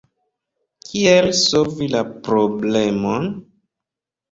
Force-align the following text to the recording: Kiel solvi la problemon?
Kiel 0.91 1.29
solvi 1.41 1.91
la 1.97 2.03
problemon? 2.29 3.31